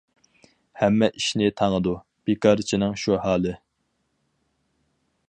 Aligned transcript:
ھەممە 0.83 1.09
ئىشنى 1.19 1.49
تاڭىدۇ، 1.61 1.93
بىكارچىنىڭ 2.31 2.97
شۇ 3.05 3.21
ھالى. 3.27 3.55